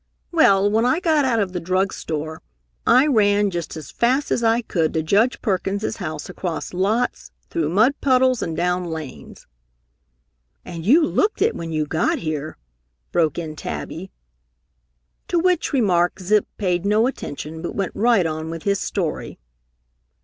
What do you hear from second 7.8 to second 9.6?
puddles and down lanes."